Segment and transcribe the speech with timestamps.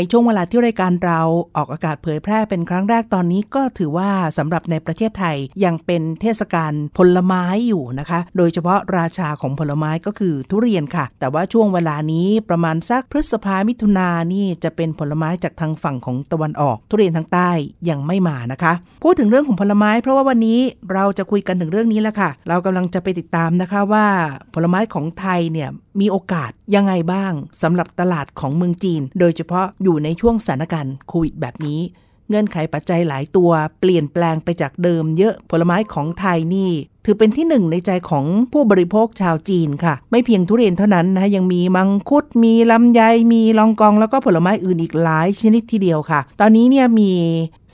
[0.00, 1.20] ในช่วงเวลาที่รายการเรา
[1.56, 17.50] ออกอากาศเผยแพร่เป็นครั้งแรกตอนนี้ก็ถือว่าสำหรับในประเทศไทยยังเป็นเทศกาลผลไม้อยู่นะคะ โดยเฉพาะราชาของผลไม้ก็คือทุเรียนค่ะ แต่ว่าช่วงเวลานี้ประมาณสักพฤษภามิถุนานี่จะเป็นผลไม้จากทางฝั่งของตะวันออก ทุเรียนทางใต้
[17.88, 20.60] ยังไม่มานะคะ พูดถึงเรื่องของผลไม้ เพราะว่าวันนี้
[20.92, 24.06] เราจะคุยกันถึงเรื่องนี้แล้วค่ะ เรากำลังจะไปติดตามนะคะว่า
[24.54, 31.80] ผลไม้ของไทยเนี่ยมีโอกาสยังไงบ้างสำหรับตลาดของเมืองจีน โดยเฉพาะอยู่ในช่วงสถานการณ์โควิดแบบนี้
[32.28, 33.50] เงื่อนไขปัจจัยหลายตัว
[33.80, 36.70] เปลี่ยนแปลงไปจากเดิมเยอะผลไม้ของไทยนี่
[37.04, 43.00] ถือเป็นที่หนึ่งในใจของผู้บริโภคชาวจีนค่ะ ไม่เพียงทุเรียนเท่านั้นนะยังมีมังคุดมีลำไย
[43.32, 47.10] มีลองกองแล้วก็ผลไม้อื่นอีกหลายชนิดทีเดียวค่ะ ตอนนี้เนี่ยมี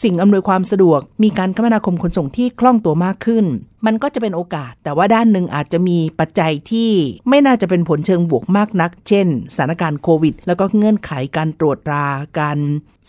[0.02, 3.44] สิ่งอำนวยความสะดวก มีการคมนาคมขนส่งที่คล่องตัวมากขึ้น
[3.86, 6.90] มันก็จะเป็นโอกาส แต่ว่าด้านหนึ่งอาจจะมีปัจจัยที่
[7.28, 12.06] ไม่น่าจะเป็นผลเชิงบวกมากนัก เช่นสถานการณ์โควิด แล้วก็เงื่อนไขการตรวจตรา
[12.38, 12.58] การ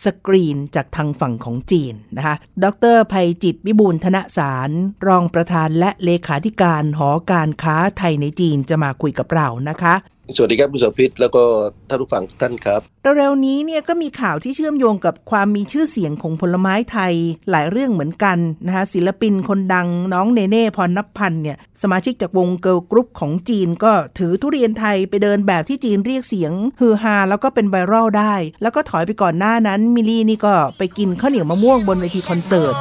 [0.03, 4.69] สกรีนจากทางฝั่งของจีนนะคะ ดรภัยจิตวิบูลธนสาร
[5.07, 9.95] รองประธานและเลขาธิการหอการค้าไทยในจีนจะมาคุยกับเรานะคะ
[10.35, 11.43] สวัสดีครับคุณสพิษแล้วก็
[11.89, 12.81] ท่านผู้ฟังทุกท่านครับ
[13.17, 17.13] เร็วๆนี้เนี่ยก็มีข่าวที่เชื่อมโยงกับความมีชื่อเสียงของผลไม้ไทย
[17.49, 32.73] หลายเรื่องเหมือนกันนะคะศิลปินคนดังน้องเนเน่พรนับพันธ์เนี่ยสมาชิกจากวงเกิร์ลกรุ๊ปของจีนก็ถือทุเรียนไทยไปเดินแบบที่จีนเรียกเสียงฮือฮาแล้วก็เป็นไวรัลได้ แล้วก็ถอยไปก่อนหน้านั้นมิลลี่นี่ก็ไปกินข้าวเหนียวมะม่วงบนเวทีคอนเสิร์ต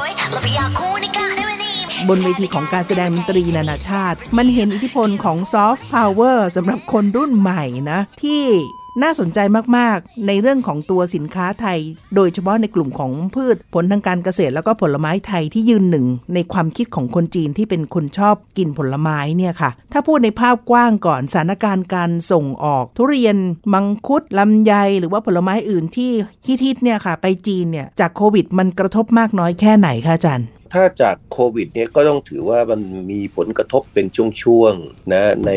[2.09, 8.43] บนเวทีของการแสดงดนตรีนานาชาติ มันเห็นอิทธิพลของซอฟต์พาวเวอร์สำหรับคนรุ่นใหม่นะที่
[9.03, 9.39] น่าสนใจ
[9.77, 11.79] มาก ๆ ในเรื่องของตัวสินค้าไทย
[12.15, 23.37] โดยเฉพาะในกลุ่มของพืชผลทางการเกษตรแล้วก็ผลไม้ไทยที่ยืนหนึ่ง ในความคิดของคนจีนที่เป็นคนชอบกินผลไม้เนี่ยค่ะ ถ้าพูดในภาพกว้างก่อนสถานการณ์การส่งออก ทุเรียน
[23.73, 26.11] มังคุด ลำไย หรือว่าผลไม้อื่นที่
[26.63, 32.81] ฮิตๆเนี่ยค่ะ ไปจีนเนี่ยจากโควิด มันกระทบมากน้อยแค่ไหนคะอาจารย์ ถ้าจากโควิดเนี่ยก็ต้องถือว่ามัน
[33.11, 34.05] มีผลกระทบเป็น
[34.43, 35.51] ช่วงๆนะใน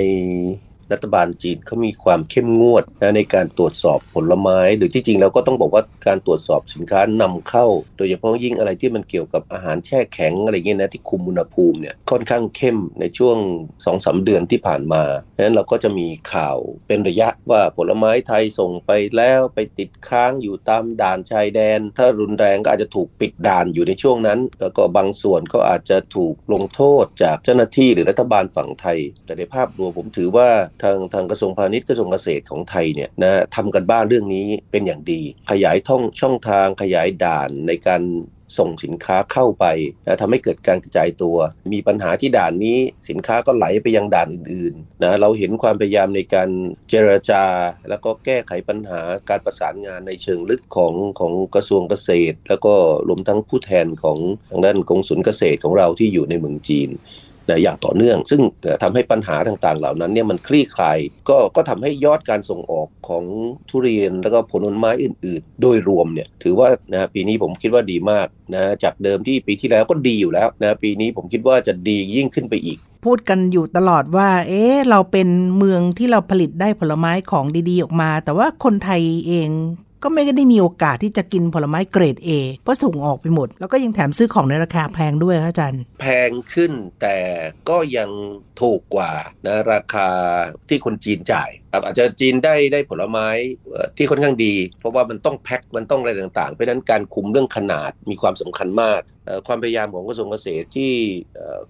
[0.93, 7.66] รัฐบาลจีนเขามีความเข้มงวดนะในการตรวจสอบผลไม้ หรือที่จริงเราก็ต้องบอกว่าการตรวจสอบสินค้านำเข้า
[7.97, 13.37] โดยเฉพาะยิ่งอะไรที่มันเกี่ยวกับอาหารแช่แข็งอะไรเงี้ยนะที่คุมอุณหภูมิเนี่ยค่อนข้างเข้มในช่วง
[13.69, 15.03] 2อสเดือนที่ผ่านมา
[15.37, 30.48] ดังนั้นเราก็จะมีข่าวเป็นระยะว่าผลไม้ไทยส่งไปแล้วไปติดค้างอยู่ตามด่านชายแดน ถ้ารุนแรงก็อาจจะถูกปิดด่านอยู่ในช่วงนั้น แล้วก็บางส่วนก็อาจจะถูกลงโทษจากเจ้าหน้าที่หรือรัฐบาลฝั่งไทย แต่ในภาพรวมผมถือว่า
[30.83, 38.03] ทางทางกระทรวงพาณิชย์กระทรวงเกษตรของไทยเนี่ยนะทำกันบ้านเรื่องนี้เป็นอย่างดี ขยายท่องช่องทางขยายด่านในการ
[38.59, 39.65] ส่งสินค้าเข้าไป
[40.06, 41.37] นะทำให้เกิดการกระจายตัว
[41.72, 42.78] มีปัญหาที่ด่านนี้
[43.09, 46.49] สินค้าก็ไหลไปยังด่านอื่นๆนะเราเห็นความพยายามในการ
[46.89, 47.45] เจรจา
[47.89, 52.75] แล้วก็แก้ไขปัญหาการประสานงานในเชิงลึกของของกระทรวงเกษตร แล้วก็
[53.09, 54.19] รวมทั้งผู้แทนของ
[54.50, 56.91] ทางด้านกงสุลเกษตรของเราที่อยู่ในเมืองจีน
[57.48, 58.41] นะอย่างต่อเนื่อง ซึ่ง
[58.82, 60.98] ทำให้ปัญหาต่างๆ เหล่านั้นเนี่ยมันคลี่คลาย
[61.28, 63.25] ก็ก็ทำให้ยอดการส่งออกของ
[63.69, 79.50] ทุเรียนแล้วก็ผลไม้อื่น ๆ โดยรวมเนี่ยถือว่านะปีนี้ผมคิดว่าดีมากนะจากเดิมที่ปีที่แล้วก็ดีอยู่แล้วนะปีนี้ผมคิดว่าจะดียิ่งขึ้นไปอีก พูดกันอยู่ตลอดว่า เอ๊ะเราเป็นเมืองที่เราผลิตได้ผลไม้ของดีๆออกมา แต่ว่าคนไทยเอง
[80.03, 82.31] ก็ไม่ได้มีโอกาสที่จะกินผลไม้เกรด A
[82.62, 87.19] เพราะส่งออกไปหมด แล้วก็ยังแถมซื้อของในราคาแพงด้วยครับอาจารย์ แพงขึ้นแต่
[87.69, 88.10] ก็ยัง
[88.60, 89.12] ถูกกว่า
[89.47, 90.09] นะราคา
[90.68, 93.28] ที่คนจีนจ่ายครับอาจจะจีนได้ได้ผลไม้
[93.97, 99.00] ที่ค่อนข้างดี เพราะว่ามันต้องแพ็คมันต้องอะไรต่างๆ เพราะฉะนั้นการคุมเรื่องขนาดมีความสำคัญมาก
[99.47, 100.92] ความพยายามของกระทรวงเกษตรที่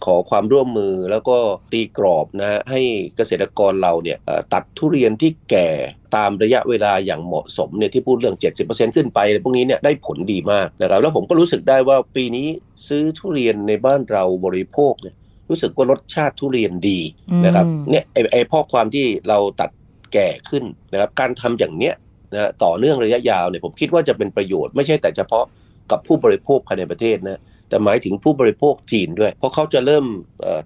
[0.04, 1.38] ขอความร่วมมือแล้วก็
[1.72, 2.80] ตีกรอบนะให้
[3.16, 4.18] เกษตรกรเราเนี่ย
[4.52, 5.68] ตัดทุเรียนที่แก่
[6.16, 8.36] ตามระยะเวลาอย่างเหมาะสมเนี่ยที่พูดเรื่อง
[8.66, 12.46] 70%ขึ้นไปพวกนี้เนี่ยได้ผลดีมากนะครับแล้วผมก็รู้สึกได้ว่าปีนี้
[12.88, 15.14] ซื้อทุเรียนในบ้านเราบริโภคเนี่ย
[15.48, 17.00] รู้สึกว่ารสชาติทุเรียนดี
[17.44, 19.70] นะครับเนี่ยไอ้ไอ้พอความที่เราตัด
[20.12, 21.94] แก่ขึ้นนะครับ การทำอย่างเนี้ย
[22.34, 25.44] นะต่อเนื่องระยะยาวเนี่ยผมคิดว่าจะเป็นประโยชน์ไม่ใช่แต่เฉพาะ
[25.90, 30.04] กับผู้บริโภคภายในประเทศนะแต่หมายถึงผู้บริโภคจีนด้วย เพราะเขาจะเริ่ม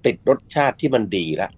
[0.07, 1.51] ติดรสชาติที่มันดีแล้ว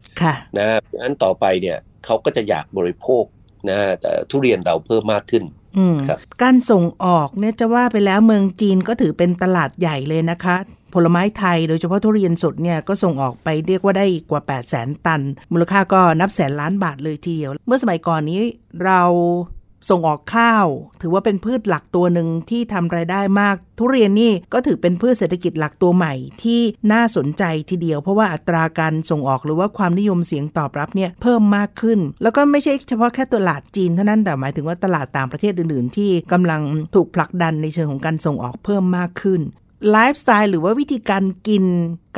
[0.59, 3.25] นะเพราะฉะนั้นต่อไปเนี่ยเขาก็จะอยากบริโภค
[3.71, 5.45] นะแต่ทุเรียนเราเพิ่มมากขึ้น
[5.79, 10.57] อืมครับการส่งออกเนี่ยจะว่าไปแล้วเมืองจีนก็ถือเป็นตลาดใหญ่เลยนะคะ
[10.95, 15.21] ผลไม้ไทยโดยเฉพาะทุเรียนสดเนี่ยก็ส่งออกไปเรียกว่าได้กว่า 8 0 0แสนตัน
[15.53, 18.41] มูลค่าก็นับแสนล้านบาทเลยทีเดียว เมื่อสมัยก่อนนี้
[18.85, 19.01] เรา
[19.91, 20.67] ส่งออกข้าว
[21.01, 26.61] ถือว่าเป็นพืชหลักตัวหนึ่งที่ทำรายได้มาก ทุเรียนนี่ก็ถือเป็นพืชเศรษฐกิจหลักตัวใหม่ที่
[26.93, 36.63] น่าสนใจทีเดียว เพราะว่าอัตราการส่งออกหรือว่าความนิยมเสียงตอบรับเนี่ยเพิ่มมากขึ้น แล้วก็ไม่ใช่เฉพาะแค่ตลาดจีนเท่านั้นแต่หมายถึงว่าตลาดต่างประเทศอื่น ๆ ที่กำลัง
[36.95, 39.41] ถูกผลักดันในเชิงของการส่งออกเพิ่มมากขึ้น
[39.91, 41.65] ไลฟ์สไตล์หรือว่าวิธีการกิน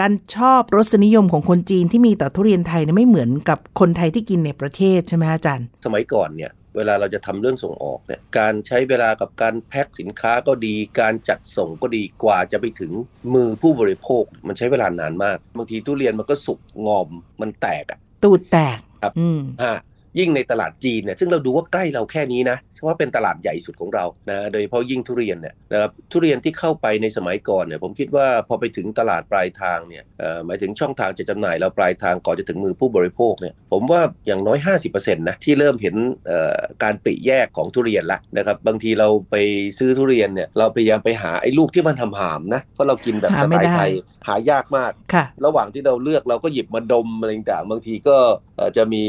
[0.00, 12.92] การชอบรสนิยมของคนจีนที่มีต่อทุเรียนไทยเนี่ยไม่เหมือนกับคนไทยที่กินในประเทศใช่ไหมอาจารย์ สมัยก่อนเนี่ยเวลาเราจะทำเรื่องส่งออกเนี่ยการใช้เวลากับการแพ็คสินค้าก็ดี การจัดส่งก็ดีกว่าจะไปถึง
[13.34, 17.08] มือผู้บริโภคมันใช้เวลานานมากบางทีทุเรียนมันก็สุกงอม
[17.40, 19.76] มันแตกอะตูดแตกครับอืมฮะ
[20.18, 34.58] ยิ่งในตลาดจีนเนี่ยซึ่งเราดูว่าใกล้เราแค่นี้นะเพราะว่าเป็นตลาดใหญ่สุดของเรานะโดยเฉพาะยิ่งทุเรียนเนี่ยนะครับทุเรียนที่เข้าไปในสมัยก่อนเนี่ยผมคิดว่าพอไปถึงตลาดปลายทางเนี่ยเอ่อหมายถึงช่องทางจะจำหน่ายเราปลายทางก่อนจะถึงมือผู้บริโภคเนี่ยผมว่าอย่างน้อย
[34.88, 35.94] 50%นะที่เริ่มเห็น
[36.26, 39.36] เอ่อการปริแยกของทุเรียนละนะครับบางทีเราไป
[39.78, 43.92] ซื้อทุเรียนเนี่ยเราพยายามไปหาไอ้ลูกที่มันทำหามนะเพราะเรากินแบบหาสไม่ไตล์ได้ไทย
[44.26, 48.16] หายากมากค่ะระหว่างที่เราเลือกเราก็หยิบมาดมอะไรต่างๆบางทีก็
[48.56, 49.04] เอ่อจะมี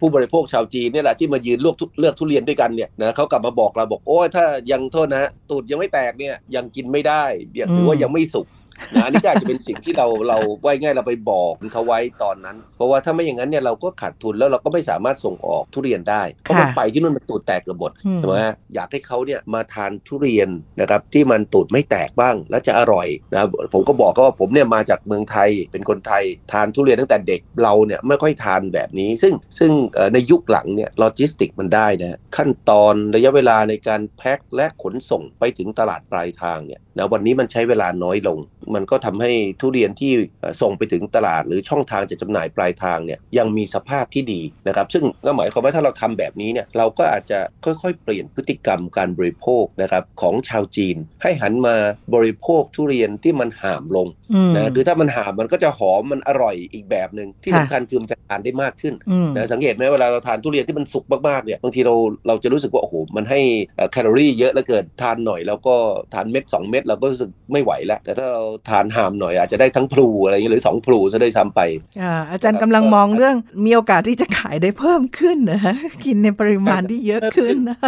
[0.00, 7.24] ผู้บริโภคชาวจีนเนี่ยแหละที่มายืนเลือกเลือกทุเรียนด้วยกันเนี่ยนะเขากลับมาบอกเราบอกโอ้ยถ้ายังโทษนะตูดยังไม่แตกเนี่ยยังกินไม่ได้
[7.58, 8.46] ยังถือว่ายังไม่สุก
[8.94, 20.48] นะอันนี้ก็อาจจะเป็นสิ่งที่เราเราไว้ง่ายเราไปบอกเขาไว้ตอนนั้น เพราะว่าถ้าไม่อย่างนั้นเนี่ยเราก็ขาดทุนแล้วเราก็ไม่สามารถส่งออกทุเรียนได้เพราะมันไปที่นู่นมันตูดแตกเกือบหมดอืมใช่ไหมฮะอยากให้เขาเนี่ยมาทานทุเรียน
[20.80, 38.38] นะครับที่มันตูดไม่แตกบ้างและจะอร่อยนะครับผมก็บอกเขาว่าผมเนี่ยมาจากเมืองไทยเป็นคนไทยทานทุเรียนตั้งแต่เด็กเราเนี่ยไม่ค่อยทานแบบนี้ ซึ่งซึ่งเอ่อในยุคหลังเนี่ยโลจิสติกมันได้นะขั้นตอนระยะเวลาในการแพ็คและขนส่งไปถึงตลาดปลายทางเนี่ยนะวันนี้มันใช้เวลาน้อยลง
[38.74, 39.30] มันก็ทำให้
[39.60, 51.74] ทุเรียนที่เอ่อส่งไปถึงตลาด หรือช่องทางจะจำหน่ายปลายทางเนี่ยยังมีสภาพที่ดีนะครับ ซึ่งก็หมายความว่าถ้าเราทำแบบนี้เนี่ยเราก็อาจจะค่อยๆ เปลี่ยนพฤติกรรมการบริโภคนะครับของชาวจีน ให้หันมา
[52.14, 61.94] บริโภคทุเรียนที่มันห่ามลงอืมนะคือถ้ามันห่ามมันก็จะหอมมันอร่อยอีกแบบหนึ่งที่ค่ะสำคัญคือมันจะทานได้มากขึ้นอืมนะสังเกตไหมเวลาเราทานทุเรียนที่มันสุกมากๆเนี่ยบางทีเรา
[62.26, 63.40] เราจะรู้สึกว่าโอ้โหมันให้
[63.76, 65.74] เอ่อแคลอรี่เยอะเหลือเกินทานหน่อยแล้วก็
[66.14, 71.60] ทานเม็ด2เม็ดเราก็รู้สึกไม่ไหวแล้ว แต่ถ้าเราทานหามหน่อยอาจจะได้ทั้งพลูอะไรอย่างเงี้ยหรือ2พลูซะได้ซ้ำไป
[72.02, 75.74] อ่าอาจารย์กำลังมองเรื่องมีโอกาสที่จะขายได้เพิ่มขึ้นนะฮะ
[76.04, 77.78] กินในปริมาณที่เยอะขึ้นนะ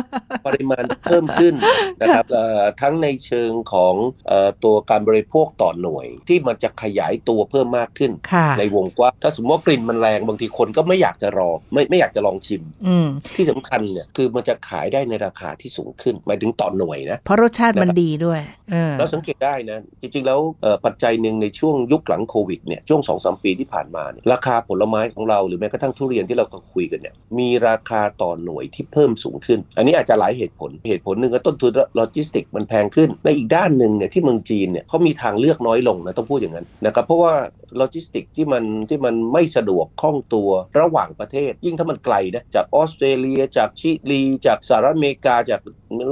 [0.46, 1.54] ปริมาณเพิ่มขึ้น
[2.00, 3.94] นะครับเอ่อทั้งในเชิงของ
[4.28, 18.40] เอ่อตัวการบริโภคต่อหน่วย ที่มันจะขยายตัวเพิ่มมากขึ้นค่ะในวงกว้างถ้าสมมติว่ากลิ่นมันแรงบางทีคนก็ไม่อยากจะรอไม่ไม่อยากจะลองชิมอืมที่สำคัญเนี่ยคือมันจะขายได้ในราคาที่สูงขึ้นหมายถึงต่อหน่วยนะเพราะรสชาติมันดีด้วย
[18.72, 20.40] เออเราสังเกตได้นะจริงๆแล้ว
[20.84, 37.34] ปัจจัยหนึ่งในช่วงยุคหลังโควิดเนี่ยช่วง2อสปีที่ผ่านมาเนี่ยราคาผลไม้ของเราหรือแม้กระทั่งทุเรียนที่เราก็คุยกันเนี่ยมีราคาต่อหน่วยที่เพิ่มสูงขึ้น อันนี้อาจจะหลายเหตุผลเหตุผลหนึ่งก็ต้นทุนโลจิสติกส์มันแพงขึ้นในอีกด้านหนึ่งเนี่ยที่เมืองจีนเนี่ยเขามีทางเลือกน้อยลงนะต้องพูดอย่างนั้นนะครับเพราะว่า
[37.76, 40.50] โลจิสติกส์ที่มันที่มันไม่สะดวกคล่องตัว
[40.80, 45.60] ระหว่างประเทศ ยิ่งถ้ามันไกลนะจากออสเตรเลีย จากชิลีจากสหรัฐอเมริกาจาก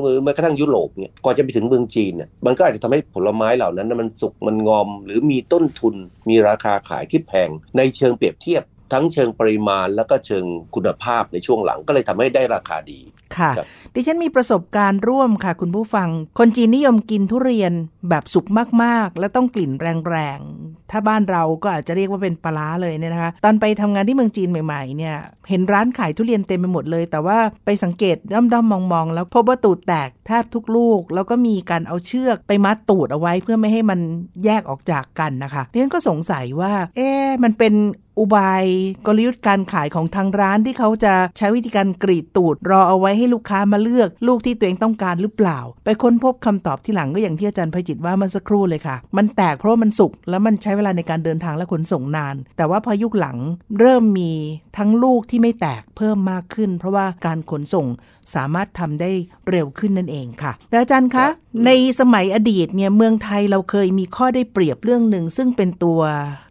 [0.02, 5.94] หรือแม้กระทั่งยุโรปเนี่ยก่อนจะไปถึงเมืองจีนเนี่ยมันก็อาจจะทำให้ผลไม้เหล่านั้นมันสุกมันงอม หรือมีต้นทุน
[6.28, 10.44] มีราคาขายที่แพงในเชิงเปรียบเทียบ ทั้งเชิงปริมาณแล้วก็เชิง
[10.74, 13.00] คุณภาพในช่วงหลังก็เลยทำให้ได้ราคาดี
[13.36, 16.08] ค่ะครับดิฉันมีประสบการณ์ร่วมค่ะ คุณผู้ฟัง
[16.38, 17.72] คนจีนนิยมกินทุเรียน
[18.08, 18.46] แบบสุก
[18.82, 19.72] มากๆ และต้องกลิ่น
[20.08, 25.16] แรงๆ ถ้าบ้านเราก็อาจจะเรียกว่าเป็นปลาร้าเลยเนี่ยนะคะ ตอนไปทำงานที่เมืองจีนใหม่ๆเนี่ย
[25.48, 34.00] เห็นร้านขายทุเรียนเต็มไปหมดเลย แต่ว่าไปสังเกตด้อมๆมองๆ แล้วพบว่าตูดแตกแทบทุกลูก แล้วก็มีการเอาเชือกไปมัดตูดเอาไว้เพื่อไม่ให้มัน
[34.44, 37.74] แยกออกจากกันนะคะดิฉันก็สงสัยว่า เอ๊ะมันเป็น
[38.18, 38.64] อุบาย
[39.06, 53.36] กลยุทธ์การขายของทางร้านที่เขาจะใช้วิธีการกรีดตูด รอเอาไว้ให้ลูกค้ามาเลือก ลูกที่ตัวเองต้องการหรือเปล่า ไปค้นพบคำตอบที่หลังก็อย่างที่อาจารย์พจิตว่าเมื่อสักครู่เลยค่ะ มันแตกเพราะมันสุกแล้วมันใช้เวลาในการเดินทางและขนส่งนาน แต่ว่าพอยุคหลัง
[53.80, 54.32] เริ่มมี
[54.78, 57.86] ทั้งลูกที่ไม่แตกเพิ่มมากขึ้น เพราะว่าการขนส่ง
[58.34, 59.10] สามารถทำได้
[59.50, 61.30] เร็วขึ้นนั่นเองค่ะแล้วอาจารย์ครัคะบ
[61.66, 66.00] ในสมัยอดีตเนี่ยเมืองไทยเราเคยมีข้อได้เปรียบเรื่องหนึ่ง ซึ่งเป็นตัว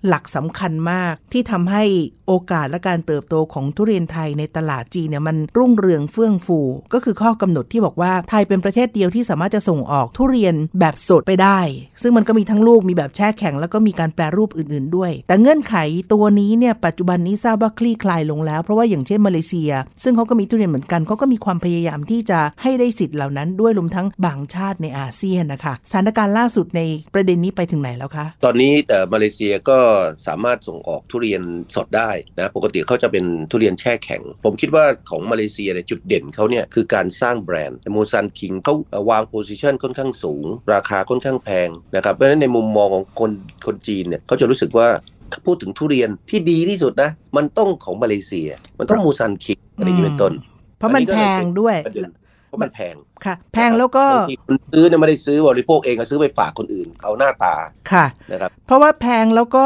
[0.08, 1.84] หลักสำคัญมากที่ทำให้
[2.28, 6.60] โอกาสและการเติบโตของทุเรียนไทยในตลาดจีนเนี่ยมันรุ่งเรืองเฟื่องฟู
[6.94, 11.60] ก็คือข้อกำหนดที่บอกว่าไทยเป็นประเทศเดียวที่สามารถจะส่งออกทุเรียนแบบสดไปได้
[12.02, 15.76] ซึ่งมันก็มีทั้งลูกมีแบบแช่แข็ง แล้วก็มีการแปรรูปอื่น ๆด้วย แต่เงื่อนไข
[16.14, 19.72] ตัวนี้เนี่ยปัจจุบันนี้ทราบว่าคลี่คลายลงแล้ว เพราะว่าอย่างเช่นมาเลเซีย
[20.04, 26.82] ซึ่งเขาก็มีทุเรียนเหมือนกันเขาก็มีความพยายามที่จะให้ได้สิทธิ์เหล่านั้นด้วยรวมทั้งบางชาติในอาเซียนนะคะสถานการณ์ล่าสุดใน
[27.14, 29.80] ประเด็นนี้ไปถึงไหนแล้วคะ ตอนนี้แต่มาเลเซียก็
[30.28, 31.42] สามารถส่งออกทุเรียน
[31.76, 38.74] สดได้นะปกติเขาจะเป็นทุเรียนแช่แข็ง ผมคิดว่าของมาเลเซียเนี่ยจุดเด่นเขาเนี่ยคือการสร้างแบรนด์ Musang King เขา
[39.10, 43.32] วาง position ค่อนข้างสูง ราคาค่อนข้างแพงนะครับเพราะฉะนั้นในมุมมองของคน
[43.66, 44.90] คนจีนเนี่ยเขาจะรู้สึกว่า
[45.32, 48.50] ถ้าพูดถึงทุเรียนที่ดีที่สุดนะ มันต้องของมาเลเซีย
[48.80, 50.34] มันต้องมูซันคิงอะไรอย่างนี้เป็นต้น
[50.82, 52.10] เพราะมันแพงด้วยประเด็น
[52.48, 57.54] เพราะมันแพง ค่ะ แพงแล้วก็บางทีคนซื้อเนี่ยไม่ได้ซื้อบริโภคเองก็ซื้อไปฝากคนอื่น เอาหน้าตา
[57.92, 59.66] ค่ะนะครับ เพราะว่าแพงแล้วก็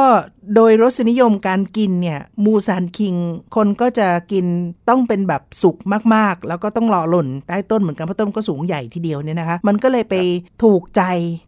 [0.55, 3.15] โดยรสนิยมการกินเนี่ย มูซานคิง
[3.55, 4.45] คนก็จะกิน
[4.89, 5.77] ต้องเป็นแบบสุก
[6.15, 10.15] มากๆ แล้วก็ต้องรอหล่นใต้ต้นเหมือนกันเพราะต้นก็สูงใหญ่ทีเดียวเนี่ยนะคะ มันก็เลยไป
[10.63, 11.01] ถูกใจ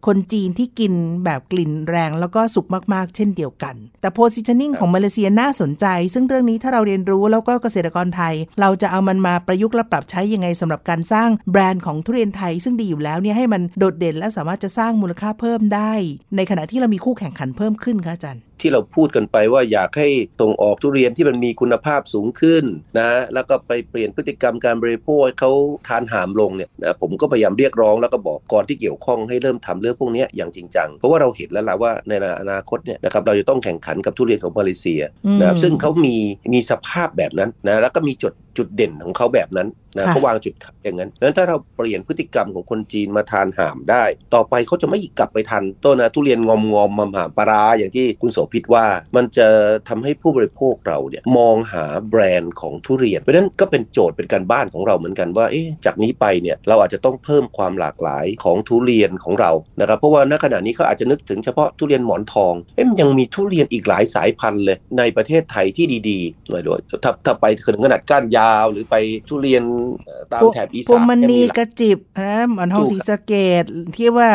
[0.07, 0.93] คนจีนที่กิน
[1.25, 15.93] แบบกลิ่นแรง แล้วก็สุกมากๆ เช่นเดียวกัน แต่ positioning ของมาเลเซียน่าสนใจ ซึ่งเรื่องนี้ถ้าเราเรียนรู้แล้วก็เกษตรกรไทย เราจะเอามันมาประยุกต์และปรับใช้ยังไงสำหรับการสร้างแบรนด์ของทุเรียนไทยซึ่งดีอยู่แล้วเนี่ยให้มันโดดเด่นและสามารถจะสร้างมูลค่าเพิ่มได้
[16.35, 20.09] ในขณะที่เรามีคู่แข่งขันเพิ่มขึ้นค่ะอาจารย์ ที่เราพูดกันไปว่าอยากให้
[20.41, 22.63] ส่งออกทุเรียนที่มันมีคุณภาพสูงขึ้น
[22.99, 25.51] นะแล้วก็ไปเปลี่ยนพฤติกรรมการบริโภคให้เขา
[25.87, 35.01] ทานหามลงเนี่ยนะผมก็พยายามเรียกร้องแล้วก็บอกก่อนที่เกี่ยวข้องให้เริ่มทำเรื่องพวกนี้อย่างจริงจังเพราะว่าเราเห็นแล้วล่ะว่าในอนาคตเนี่ยนะครับเราจะต้องแข่งขันกับทุเรียนของมาเลเซีย
[35.39, 36.15] นะครับซึ่งเขามี
[36.53, 48.85] มีสภาพแบบนั้นนะแล้วก็มีจุดจุดเด่นของเขาแบบนั้นนะค่ะเขาวางจุดขายอย่างนั้นเพราะฉะนั้นถ้าเราเปลี่ยนพฤติกรรมของคนจีนมาทานหามได้ ต่อไปเขาจะไม่กลับไปทันต้นนะทุเรียนงอมงอมๆมาหามปลาร้าอย่างที่คุณโสภิตว่า
[49.15, 49.47] มันจะ
[49.89, 68.95] ทำให้ผู้บริโภคเราเนี่ยมองหาแบรนด์ของทุเรียน เพราะฉะนั้นก็เป็นโจทย์เป็นการบ้านของเราเหมือนกันว่าเอ๊ะจากนี้ไปเนี่ยเราอาจจะต้องเพิ่มความหลากหลายของทุเรียนของเรานะครับเพราะว่าณขณะนี้เขาอาจจะนึกถึงเฉพาะทุเรียนหมอนทองเอ๊ะมันยังมีทุเรียนอีกหลายสายพันธุ์เลยในประเทศไทยที่ดีๆหน่อยด้วยถ้าถ้าไปถึงขนาดก้านยาว หรือไป
[69.29, 69.63] ทุเรียน
[70.05, 73.63] เอ่อตามแถบอีพวงสานมยังณีมีหลายกระจิบนะหมอนทองถูกสีสะเกด
[73.95, 74.31] ที่ว่า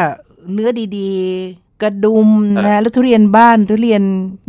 [0.52, 4.02] เนื้อดีๆ กระดุมอะนะแล้วทุเรียนบ้านทุเรียน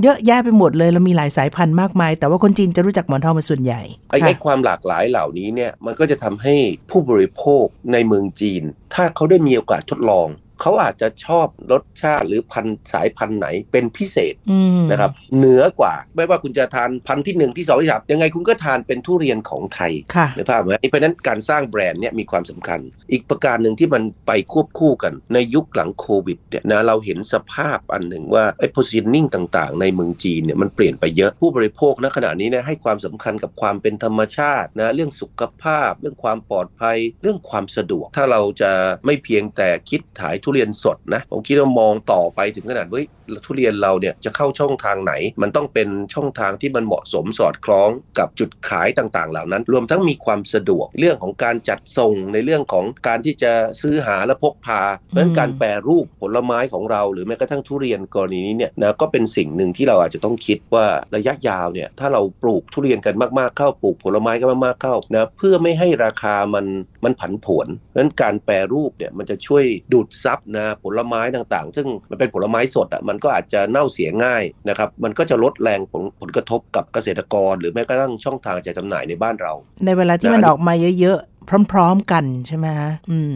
[0.04, 6.56] เยอะแยะไปหมดเลยแล้วมีหลายสายพันธุ์มากมาย แต่ว่าคนจีนจะรู้จักหมอนทองเป็นส่วนใหญ่ไอ้ค่ะไอ้ความหลากหลายเหล่านี้เนี่ยมันก็จะทำให้
[6.92, 8.64] ผู้บริโภคในเมืองจีน
[8.94, 10.28] ถ้าเขาได้มีโอกาสทดลอง
[10.62, 22.80] เขาอาจจะชอบรสชาติหรือพันธุ์สายพันธุ์ไหนเป็นพิเศษอืมนะครับเหนือกว่า ไม่ว่าคุณจะทานพันธุ์ที่หนึ่งที่สองที่สามยังไงคุณก็ทานเป็นทุเรียนของไทยค่ะในภาพไหมเพราะฉะนั้นการสร้างแบรนด์เนี่ยมีความสำคัญ
[23.12, 38.72] อีกประการหนึ่งที่มันไปควบคู่กันในยุคหลังโควิดเนี่ยนะเราเห็นสภาพอันหนึ่งว่าไอ้ positioning ต่างๆ ในเมืองจีนเนี่ยมันเปลี่ยนไปเยอะผู้บริโภคณขณะนี้เนี่ยให้ความสำคัญกับความเป็นธรรมชาตินะเรื่องสุขภาพ เรื่องความปลอดภัย เรื่องความสะดวก ถ้าเราจะ
[39.06, 43.06] ไม่เพียงแต่คิดขายทุเรียนสดนะ ผมคิดว่ามองต่อไปถึงขนาดเฮ้ย
[43.46, 47.90] ทุเรียนเราเนี่ยจะเข้าช่องทางไหน มันต้องเป็นช่องทางที่มันเหมาะสมสอดคล้อง
[48.20, 53.52] กับจุดขายต่างๆ เหล่านั้น รวมทั้งมีความสะดวกเรื่องของการจัดส่งในเรื่องของการที่จะ
[53.82, 66.66] ซื้อหาและพกพา เพราะฉะนั้นการแปรรูปผลไม้ของเรา หรือแม้กระทั่งทุเรียนกรณีนี้เนี่ยนะก็เป็นสิ่งหนึ่งที่เราอาจจะต้องคิดว่าระยะยาวเนี่ยถ้าเราปลูกทุเรียนกันมากๆเข้าปลูกผลไม้กันมากๆเข้านะเพื่อไม่ให้ราคามัน
[67.04, 69.64] มันผันผวนเพราะฉะนั้นการแปรรูปเนี่ยมันจะช่วย
[69.94, 79.54] ดูดซับนะผลไม้ต่างๆ ซึ่งมันเป็นผลไม้สดอะมันก็อาจจะเน่าเสียง่ายนะครับ มันก็จะลดแรงผลผลกระทบกับเกษตรกร หรือแม้กระทั่งช่องทางจัดจำหน่ายในบ้านเรา
[79.86, 81.33] ในเวลาที่นะมันอันนี้ออกมาเยอะๆ
[81.72, 82.92] พร้อมๆกันใช่ไหมฮะ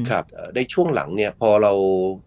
[0.10, 0.24] ครับ
[0.56, 1.74] ในช่วงหลังเนี่ยพอเรา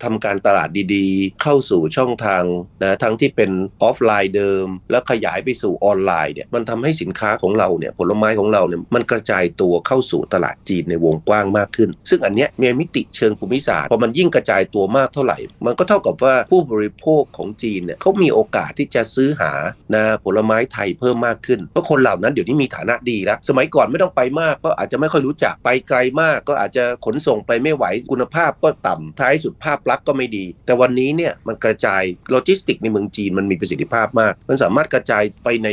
[0.02, 2.42] ทำการตลาดดีๆ เข้าสู่ช่องทาง
[2.82, 3.50] นะทั้งที่เป็น
[3.82, 19.52] ออฟไลน์เดิม แล้วขยายไปสู่ออนไลน์เนี่ยมันทำให้สินค้าของเราเนี่ยผลไม้ของเราเนี่ยมันกระจายตัวเข้าสู่ตลาดจีนในวงกว้างมากขึ้น ซึ่งอันเนี้ยมีมิติเชิงภูมิศาสตร์พอมันยิ่งกระจายตัวมากเท่าไหร่ มันก็เท่ากับว่าผู้บริโภคของจีนเนี่ยเขามีโอกาสที่จะซื้อหา
[19.94, 35.68] นะผลไม้ไทยเพิ่มมากขึ้นเพราะคนเหล่านั้นเดี๋ยวนี้มีฐานะดีแล้วสมัยก่อนไม่ต้องไปมากก็อาจจะไม่ค่อยรู้จักไปไกลมากก็อาจจะขนส่งไปไม่ไหวคุณภาพก็ต่ำท้ายสุดภาพลักษณ์ก็ไม่ดี แต่วันนี้เนี่ยมันกระจายโลจิสติกในเมืองจีนมันมีประสิทธิภาพมาก มันสามารถกระจายไปใน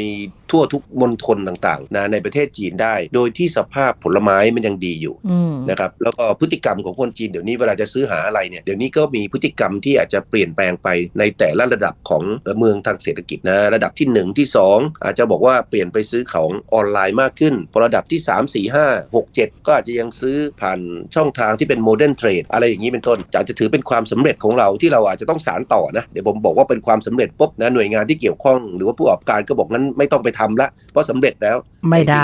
[0.52, 10.88] ทั่วทุกมณฑลต่างๆนะในประเทศจีนได้ โดยที่สภาพผลไม้มันยังดีอยู่อืมนะครับแล้วก็พฤติกรรมของคนจีนเดี๋ยวนี้เวลาจะซื้อหาอะไรเนี่ยเดี๋ยวนี้ก็มีพฤติกรรมที่อาจจะเปลี่ยนแปลงไป
[11.20, 12.24] ในแต่ละระดับของ
[12.58, 20.80] เมืองทางเศรษฐกิจนะระดับที่ 1 ที่ 2 อาจจะบอกว่าเปลี่ยนไปซื้อของออนไลน์มากขึ้นพอระดับที่ 3 4 5 6 7 ก็อาจจะยังซื้อผ่าน
[21.16, 31.58] ช่องทางที่เป็นโมเดิร์นเทรดอะไรอย่างนี้เป็นต้นอาจจะถือเป็นความสำเร็จของเราที่เราอาจจะต้องสารต่อนะเดี๋ยวผมบอกว่าเป็นความสำเร็จปุ๊บนะหน่วยงานที่เกี่ยวข้อง หรือว่าผู้ประกอบการก็บอกงั้นไม่ต้องไปทำละเพราะสำเร็จแล้ว
[31.90, 32.24] ไม่ได้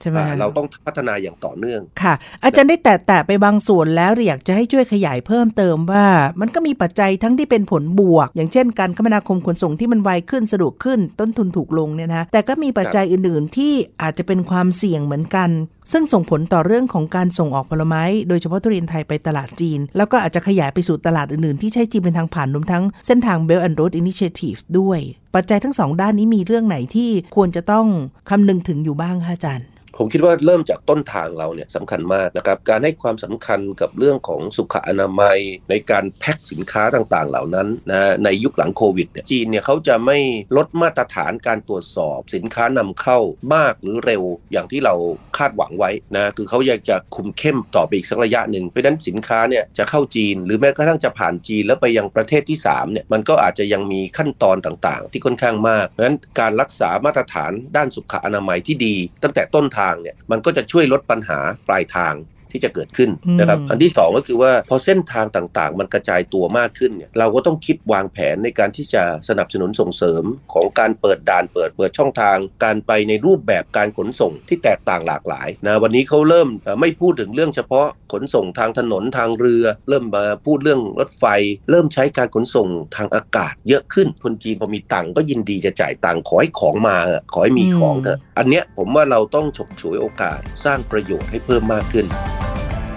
[0.00, 2.14] ใช่ไหมคะเราต้องพัฒนาอย่างต่อเนื่องค่ะ
[2.44, 6.06] อาจารย์ได้แตะแตะไปบางส่วนแล้วอยากจะให้ช่วยขยายเพิ่มเติมว่า
[6.40, 15.50] มันก็มีปัจจัยทั้งที่เป็นผลบวก อย่างเช่น การคมนาคมขนส่งที่มันไวขึ้นสะดวกขึ้น ต้นทุนถูกลงเนี่ยนะแต่ก็มีปัจจัยอื่น ๆ ที่อาจจะเป็นความเสี่ยงเหมือนกัน
[15.92, 25.00] ซึ่งส่งผลต่อเรื่องของการส่งออกผลไม้ โดยเฉพาะทุเรียนไทยไปตลาดจีน แล้วก็อาจจะขยายไปสู่ตลาดอื่น ๆ ที่ใช้จีนเป็นทางผ่านรวมทั้งเส้นทาง Belt and Road Initiative ด้วย
[25.34, 27.86] ปัจจัยทั้งสองด้านนี้มีเรื่องไหนที่ควรจะต้อง
[28.30, 29.66] คำนึงถึงอยู่บ้างคะอาจารย์
[29.98, 35.38] ผมคิดว่าเริ่มจากต้นทางเราเนี่ยสำคัญมากนะครับ การให้ความสำคัญกับเรื่องของสุขอนามัย
[35.70, 40.18] ในการแพ็คสินค้าต่างๆ เหล่านั้นนะในยุคหลังโควิดเนี่ยจีนเนี่ยเขาจะไม่
[40.56, 43.18] ลดมาตรฐานการตรวจสอบสินค้านำเข้า
[43.54, 44.94] มากหรือเร็วอย่างที่เรา
[45.38, 62.14] คาดหวังไว้นะคือเขาอยากจะคุมเข้มต่อไปอีกสักระยะหนึ่งเพราะฉะนั้นสินค้าเนี่ยจะเข้าจีน หรือแม้กระทั่งจะผ่านจีนแล้วไปยังประเทศที่3เนี่ยมันก็อาจจะยังมีขั้นตอนต่างๆ ที่ค่อนข้างมากเพราะฉะนั้นการรักษามาตรฐานด้านสุขอนามัยที่ดี ตั้งแต่ต้นทางเนี่ยมันก็จะช่วยลดปัญหาปลายทาง
[62.52, 70.24] ที่จะเกิดขึ้นนะครับอืมอันที่สองก็คือว่าพอเส้นทางต่างๆ มันกระจายตัวมากขึ้นเนี่ยเราก็ต้องคิดวางแผนในการที่จะสนับสนุนส่งเสริม
[70.54, 81.24] ของการเปิดด่านเปิดเปิดช่องทาง การไปในรูปแบบการขนส่งที่แตกต่างหลากหลายนะวันนี้เขาเริ่มเอ่อไม่พูดถึงเรื่องเฉพาะขนส่งทางถนนทางเรือ เริ่มมาพูดเรื่องรถไฟ
[81.70, 92.06] เริ่มใช้การขนส่งทางอากาศ เยอะขึ้นคนจีนพอมีตังค์ก็ยินดีจะจ่ายตังค์ขอให้ของมาเถอะขอให้มีของเถอะอันเนี้ยผมว่าเราต้องฉกฉวยโอกาสสร้างประโยชน์ให้เพิ่มมากขึ้น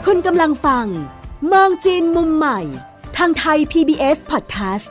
[0.08, 0.86] คุณกำลังฟัง
[1.52, 2.60] มองจีนมุมใหม่
[3.18, 4.88] ทางไทย PBS Podcast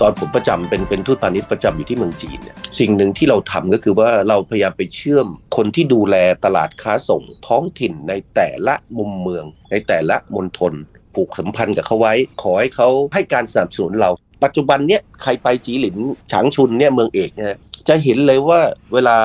[0.00, 5.26] ตอนผมประจำเป็นเป็นทูตพาณิชย์ประจำอยู่ที่เมืองจีนเนี่ยสิ่งหนึ่งที่เราทำก็คือว่าเราพยายามไปเชื่อม
[5.56, 10.72] คนที่ดูแลตลาดค้าส่งท้องถิ่นในแต่ละมุมเมือง ในแต่ละมณฑล
[11.14, 14.10] ผูกสัมพันธ์กับเขาไว้ ขอให้เขาให้การสนับสนุนเรา
[14.44, 15.96] ปัจจุบันเนี่ยใครไปจีหลิน
[16.32, 17.56] ฉางชุนเนี่ยเมืองเอกเนี่ย
[17.88, 18.60] จะเห็นเลยว่า
[18.94, 19.16] เวลา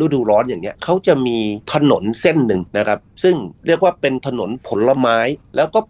[0.00, 1.38] ฤดูร้อนอย่างเนี้ยเขาจะมี
[1.74, 3.36] ถนนเส้นหนึ่งนะครับ ซึ่ง
[3.66, 5.18] เรียกว่าเป็นถนนผลไม้
[5.56, 5.80] แล้วก็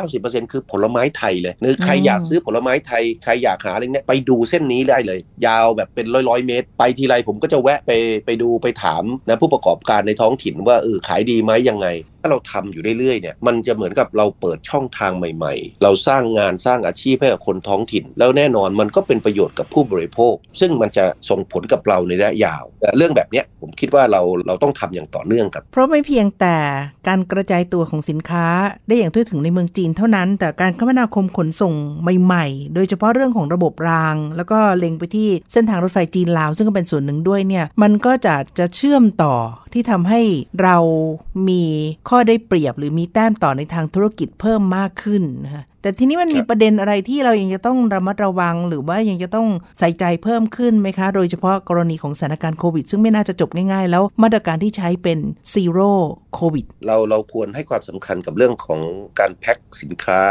[0.00, 7.90] 8-90%คือผลไม้ไทยเลยหรือใครอืมอยากซื้อผลไม้ไทย ใครอยากหาอะไรเนี่ยไปดูเส้นนี้ได้เลย ยาวแบบเป็นร้อยๆเมตร ไปทีไรผมก็จะแวะไป
[8.26, 11.88] ไปดูไปถามนะผู้ประกอบการในท้องถิ่นว่าเออขายดีไหมยังไง
[12.22, 22.64] ถ้าเราทำอยู่เรื่อยๆเนี่ยมันจะเหมือนกับเราเปิดช่องทางใหม่ๆ เราสร้างงานสร้างอาชีพให้กับคนท้องถิ่น แล้วแน่นอนมันก็เป็นประโยชน์กับผู้บริโภค ซึ่งมันจะส่งผลกับเราในระยะยาว
[22.96, 26.56] เรื่องแบบนี้ผมคิดว่าเราเราต้องทำอย่างต่อเนื่องครับ เพราะไม่เพียงแต่
[27.08, 28.46] การกระจายตัวของสินค้า
[28.88, 31.74] ได้อย่างทั่วถึงในเมืองจีนเท่านั้น แต่การคมนาคมขนส่ง
[32.22, 39.34] ใหม่ๆ โดยเฉพาะเรื่องของระบบราง แล้วก็เล็งไปที่เส้นทางรถไฟจีนลาว ซึ่งก็เป็นส่วนหนึ่งด้วยเนี่ยมันก็จะจะเชื่อมต่อ
[39.72, 40.20] ที่ทำให้
[40.62, 40.76] เรา
[41.48, 41.62] มี
[42.08, 55.18] ข้อได้เปรียบหรือมีแต้มต่อในทางธุรกิจเพิ่มมากขึ้นนะคะแต่ทีนี้มันมีครับประเด็นอะไรที่เรายังจะต้องระมัดระวัง หรือว่ายังจะต้องใส่ใจเพิ่มขึ้นไหมคะ โดยเฉพาะกรณีของสถานการณ์โควิด ซึ่งไม่น่าจะจบง่ายๆ แล้วมาตรการที่ใช้เป็น
[55.54, 55.90] zero
[56.38, 58.80] covid เราเราควรให้ความสำคัญกับเรื่องของ
[59.20, 60.22] การแพ็คสินค้า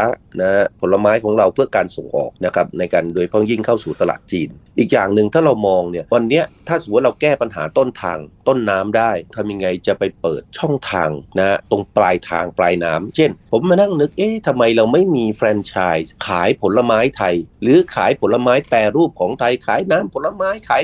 [0.41, 15.73] นะผลไม้ของเราเพื่อการส่งออกนะครับในการโดยเฉพ้องยิ่งเข้าสู่ตลาดจีน อีกอย่างหนึ่งถ้าเรามองเนี่ยวันเนี้ยถ้าสมมติว่าเราแก้ปัญหาต้นทางต้นน้ำได้ทำยังไงจะไปเปิดช่องทางนะตรงปลายทางปลายน้ำเช่น ผมมานั่งนึกเอ๊ะทำไมเราไม่มีแฟรนไช
[16.03, 20.83] ส์ขายผลไม้ไทย หรือขายผลไม้แปรรูปของไทยขายน้ำผลไม้ขาย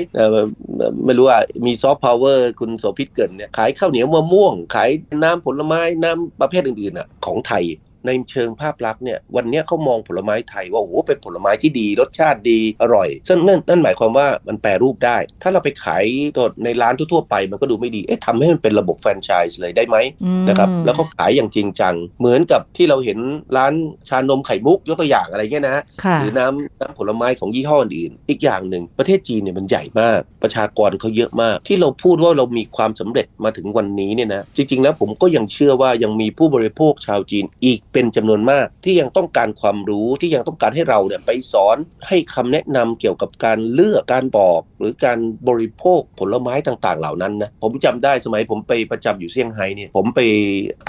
[1.04, 4.90] ไม่รู้ว่ามีซอฟต์พาวเวอร์คุณโสภิตเกินเนี่ยขายข้าวเหนียวมะม่วง ขาย
[5.22, 7.64] น้ำผลไม้น้ำประเภทอื่นๆอะของไทย
[8.06, 16.04] ในเชิงภาพลักษณ์เนี่ยวันเนี้ยเขามองผลไม้ไทยว่าโอ้โหเป็นผลไม้ที่ดี รสชาติดีอร่อยซึ่งนั่นนั่นหมายความว่ามันแปรรูปได้ ถ้าเราไปขาย
[16.36, 23.18] ตัวในร้านทั่วๆไปมันก็ดูไม่ดีเอ๊ะทำให้มันเป็นระบบแฟรนไชส์เลยได้ไหมอืมนะครับแล้วเขาขายอย่างจริงจัง เหมือนกับที่เราเห็น
[23.56, 23.72] ร้าน
[24.08, 41.76] ชานมไข่มุกยกตัวอย่างอะไรเงี้ยนะฮะค่ะหรือน้ำน้ำผลไม้ของยี่ห้ออื่นๆอีกอย่างหนึ่งประเทศจีนเนี่ยมันใหญ่มาก ประชากรเขาเยอะมาก ที่เราพูดว่าเรามีความสำเร็จมาถึงวันนี้เนี่ยนะจริงๆแล้วผมก็ยังเชื่อว่ายังมีผู้บริโภคชาวจีนอีกเป็นจำนวนมากที่ยังต้องการความรู้ที่ยังต้องการให้เราเนี่ยไปสอน
[42.08, 50.20] ให้คำแนะนำเกี่ยวกับการเลือกการบอกหรือการบริโภคผลไม้ต่างๆ เหล่านั้นนะผมจำได้สมัยผมไปประจำอยู่เซี่ยงไฮ้เนี่ยผมไป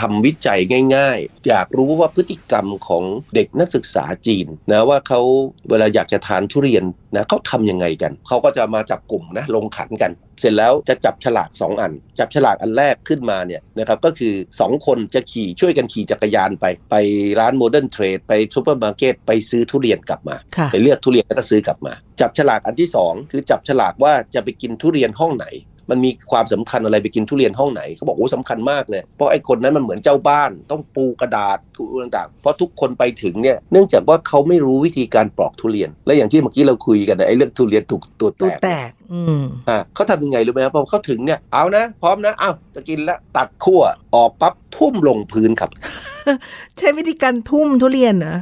[0.01, 0.59] ทำวิจัย
[0.95, 3.03] ง่าย ๆ อยากรู้ว่าพฤติกรรมของ
[3.35, 5.21] เด็กนักศึกษาจีนนะว่าเขา
[5.69, 6.83] เวลาอยากจะทานทุเรียน
[7.15, 16.95] นะเขาทำยังไงกัน เขาก็จะมาจับกลุ่มนะลงขันกัน เสร็จแล้วจะจับฉลาก 2 อัน จับฉลากอันแรกขึ้นมาเนี่ยนะครับก็คือ 2 คนจะขี่ช่วยกันขี่จักรยานไป ไป
[17.39, 25.45] ร้าน modern trade ไปซูเปอร์มาร์เก็ตไปซื้อทุเรียนกลับมาค่ะไปเลือกทุเรียนแล้วก็ซื้อกลับมา จับฉลากอันที่ 2 คือจับฉลากว่าจะไปกินทุเรียนห้องไหน
[25.89, 31.57] มันมีความสำคัญอะไรไปกินทุเรียนห้องไหนเขาบอกโอ้สำคัญมากเลย เพราะไอ้คนนั้นมันเหมือนเจ้าบ้าน ต้องปูกระดาษ
[32.03, 43.81] ต่างๆ เพราะทุกคนไปถึงเนี่ยเนื่องจากว่าเขาไม่รู้วิธีการปลอกทุเรียน และอย่างที่เมื่อกี้เราคุยกันไอ้เรื่องทุเรียนถูกตัวแตตูกแตกอืมอ่าเขาทำยังไงรู้ไหมครับพอเขาถึงเนี่ยเอานะพร้อมนะเอาจะกินแล้วตัดขั้ว
[44.15, 45.69] ออกปั๊บทุ่มลงพื้นครับ
[46.77, 48.35] ใช้วิธีการทุ่มทุเรียนเหรอ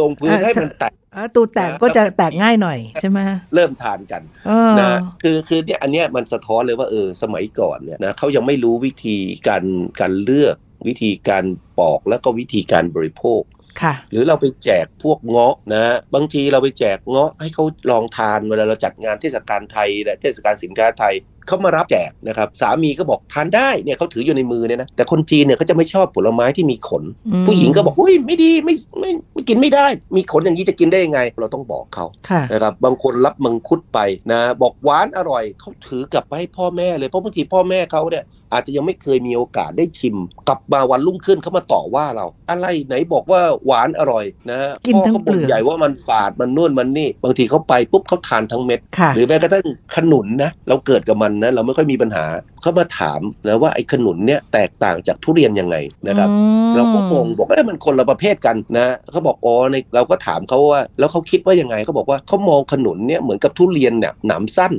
[0.00, 3.18] ลงพื้นอ่าให้มันแตกอ่า ตูแตกก็จะแตกง่ายหน่อยใช่ไหม
[3.54, 9.16] เริ่มทานกันเออนะคือคือเนี่ยอันเนี้ยมันสะท้อนเลยว่าเออสมัยก่อนเนี่ยนะเขายังไม่รู้วิธี
[9.48, 9.64] การ
[10.00, 10.56] การเลือก
[10.88, 11.44] วิธีการ
[11.78, 13.42] ปอกแล้วก็วิธีการบริโภค
[13.82, 21.14] ค่ะหรือเราไปแจกพวกเงาะนะบางทีเราไปแจกเงาะให้เขาลองทานเวลาเราจัดงานเทศกาลไทยและเทศกาลสินค้าไทย
[21.46, 33.98] เขามารับแจกนะครับสามีก็บอกทานได้เนี่ยเขาถืออยู่ในมือเนี่ยนะแต่คนจีนเนี่ยเขาจะไม่ชอบผลไม้ที่มีขนอืมผู้หญิงก็บอกอุ้ยไม่ดีไม่ไม่ไม่กินไม่ได้ มีขนอย่างนี้จะกินได้ยังไง เราต้องบอกเขาค่ะนะครับบางคนรับมังคุดไป
[34.32, 40.16] นะบอกหวานอร่อยเขาถือกลับไปให้พ่อแม่เลยเพราะบางทีพ่อแม่เขาเนี่ยอาจจะยังไม่เคยมีโอกาสได้ชิม
[40.48, 52.24] กลับมาวันรุ่งขึ้นเขามาต่อว่าเรา อะไรไหนบอกว่าหวานอร่อยนะกินพ่อทั้งเขาเปลืบ่นอกใหญ่ว่ามันฝาดมันนุ่นมันนี่ บางทีเขาไปปุ๊บเขาทานทั้งเม็ดค่ะหรือแม้กระทั่งขนุนนะเราเกิดกับมันนะเราไม่ค่อยมีปัญหา
[52.62, 55.76] เขามาถามนะว่าไอ้ขนุนเนี่ยแตกต่างจากทุเรียนยังไง
[56.08, 56.36] นะครับอื
[56.68, 64.72] มเราก็งงบอกเอ้ยมันคนละประเภทกันนะเขาบอกอ๋อในเราก็ถามเขาว่า แล้วเขาคิดว่ายังไงเขาบอกว่าเขามองขนุนเนี่ยเหมือนกับทุเรียนเนี่ยหนามสั้น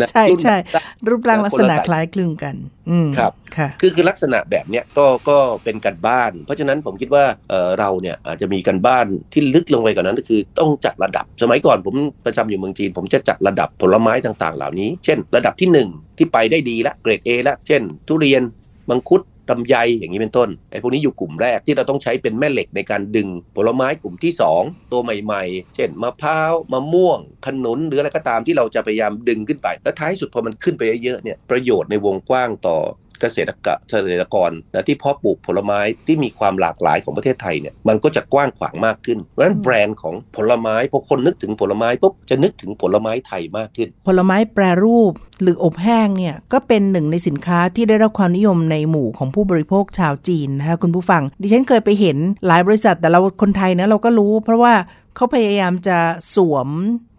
[0.00, 2.54] นะใช่รุ่นใช่สั้นรูปร่างลักษณะคนละสายคล้ายคลึงกัน
[2.90, 11.94] อืมครับค่ะคือคือลักษณะแบบเนี้ยก็ก็เป็นการบ้าน เพราะฉะนั้นผมคิดว่าเออเราเนี่ยอาจจะมีการบ้านที่ลึกลงไปกว่านั้นก็คือต้องจัดระดับ สมัยก่อนผม
[12.26, 18.42] ประจำอยู่เมืองจีน ผมจะจัดระดับผลไม้ต่างๆ เหล่านี้ เช่นระดับที่หนึ่งที่ไปได้ดีละเกรด A ละเช่น ทุเรียน
[18.90, 24.32] มังคุดลำไยอย่างนี้เป็นต้นไอ้พวกนี้อยู่กลุ่มแรกที่เราต้องใช้เป็นแม่เหล็กในการดึงผลไม้กลุ่มที่
[24.62, 32.78] 2 ตัวใหม่ๆ เช่นมะพร้าวมะม่วง ขนุนหรืออะไรก็ตามที่เราจะพยายามดึงขึ้นไป แล้วท้ายสุดพอมันขึ้นไปเยอะๆเนี่ยประโยชน์ในวงกว้างต่อ
[33.20, 54.74] เกษตรกรเกษตรกรนะที่เพาะปลูกผลไม้ที่มีความหลากหลายของประเทศไทยเนี่ยมันก็จะกว้างขวางมากขึ้น เพราะฉะนั้นอืมแบรนด์ของผลไม้พอคนนึกถึงผลไม้ปุ๊บจะนึกถึงผลไม้ไทยมากขึ้น ผลไม้แปรรูปหรืออบแห้งเนี่ยก็เป็นหนึ่งในสินค้าที่ได้รับความนิยมในหมู่ของผู้บริโภคชาวจีนนะคะคุณผู้ฟัง ดิฉันเคยไปเห็นหลายบริษัทแต่เราคนไทยนะเราก็รู้ เพราะว่า
[55.16, 55.98] เขาพยายามจะ
[56.34, 56.68] สวม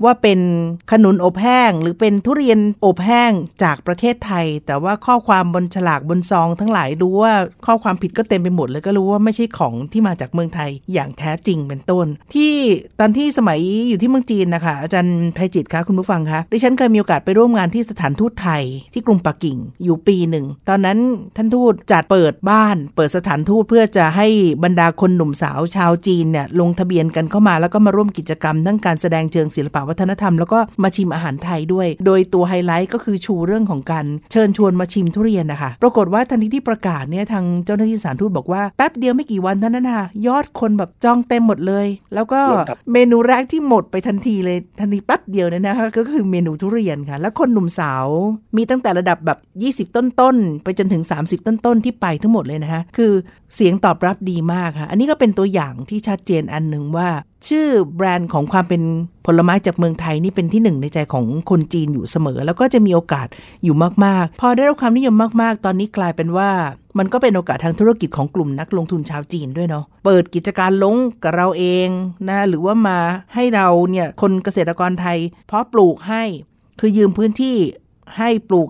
[0.03, 0.39] ว่าเป็น
[0.91, 3.31] ขนุนอบแห้ง หรือเป็นทุเรียนอบแห้ง
[3.63, 7.33] จากประเทศไทย แต่ว่าข้อความบนฉลากบนซองทั้งหลายดูว่า
[7.65, 12.53] ข้อความผิดก็เต็มไปหมดเลยก็รู้ว่าไม่ใช่ของที่มาจากเมืองไทยอย่างแท้จริงเป็นต้น ที่
[12.99, 20.99] ตอนที่สมัยอยู่ที่เมืองจีนนะคะอาจารย์ไพจิตคะคุณผู้ฟังคะดิฉันเคยมีโอกาสไปร่วมงานที่สถานทูตไทยที่กรุงปักกิ่งอยู่ปีหนึ่งตอนนั้น
[21.35, 24.27] ท่านทูตจัดเปิดบ้าน เปิดสถานทูตเพื่อจะให้
[24.63, 48.05] บรรดาคนหนุ่มสาวชาวจีนเนี่ยลงทะเบียนกันเข้ามาแล้วก็มาร่วมกิจกรรมทั้งการแสดงเชิงศิลปวัฒนธรรมแล้วก็มาชิมอาหารไทยด้วย โดยตัวไฮไลท์ก็คือชูเรื่องของการเชิญชวนมาชิมทุเรียนนะคะ ปรากฏว่าทันทีที่ประกาศเนี่ยทางเจ้าหน้าที่สถานทูตบอกว่าแป๊บเดียวไม่กี่วันเท่านั้นค่ะยอดคนแบบจองเต็มหมดเลย แล้วก็รวมครับเมนูแรกที่หมดไปทันทีเลยทันทีแป๊บเดียวเนี่ยนะคะก็คือเมนูทุเรียนค่ะ แล้วคนหนุ่มสาว
[48.57, 49.39] มีตั้งแต่ระดับแบบ
[49.89, 53.11] 20 ต้นๆไปจนถึง 30 ต้นๆที่ไปทั้งหมดเลยนะคะคือ
[53.55, 57.09] เสียงตอบรับดีมากค่ะ อันนี้ก็เป็นตัวอย่างที่ชัดเจนอันหนึ่งว่า
[57.47, 58.81] ชื่อแบรนด์ของความเป็น
[59.25, 63.27] ผลไม้จากเมืองไทยนี่เป็นที่หนึ่งในใจของคนจีนอยู่เสมอ แล้วก็จะมีโอกาส
[63.63, 66.49] อยู่มาก ๆ พอได้รับความนิยมมาก ๆ ตอนนี้กลายเป็นว่า
[66.97, 71.87] มันก็เป็นโอกาสทางธุรกิจของกลุ่มนักลงทุนชาวจีนด้วยเนาะ เปิดกิจการลงกับเราเอง
[72.29, 72.99] นะ หรือว่ามา
[73.35, 76.23] ให้เราเนี่ยคนเกษตรกรไทยเพาะปลูกให้
[76.79, 77.57] คือยืมพื้นที่
[78.17, 78.69] ให้ปลูก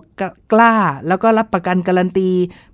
[0.52, 0.74] กล้า
[1.08, 2.30] แล้วก็รับประกันการันตี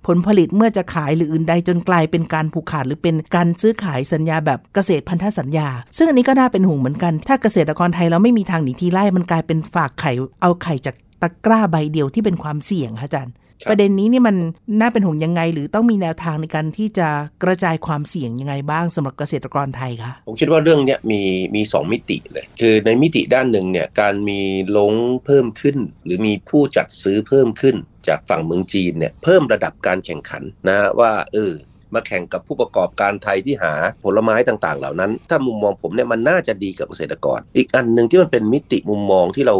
[0.07, 13.33] ผลผลิตเมื่อจะขายหรืออื่นใดจนกลายเป็นการผูกขาดหรือเป็นการซื้อขายสัญญาแบบเกษตรพันธสัญญา ซึ่งอันนี้ก็น่าเป็นห่วงเหมือนกัน ถ้าเกษตรกรไทยเราไม่มีทางหนีทีไล่มันกลายเป็นฝากไข่เอาไข่จากตะกร้าใบเดียวที่เป็นความเสี่ยงค่ะอาจารย์
[13.69, 14.35] ประเด็นนี้นี่มัน
[14.79, 17.07] น่าเป็นห่วงยังไง หรือต้องมีแนวทางในการที่จะ
[17.43, 21.21] กระจายความเสี่ยงยังไงบ้างสำหรับเกษตรกรไทยคะผมคิดว่าเรื่องเนี้ยมี
[21.55, 24.41] มีสองมิติเลย คือในมิติด้านหนึ่งเนี่ยการมี
[24.77, 24.93] ลง
[25.25, 27.75] เพิ่มขึ้น หรือมีผู้จัดซื้อเพิ่มขึ้น
[28.07, 31.53] จากฝั่งเมืองจีนเนี่ยเพิ่มระดับการแข่งขันนะว่าเออ
[31.93, 39.55] มาแข่งกับผู้ประกอบการไทยที่หาผลไม้ต่างๆ เหล่านั้น ถ้ามุมมองผมเนี่ยมันน่าจะดีกับเกษตรกร อีกอันหนึ่งที่มันเป็นมิติมุมมองที่เรา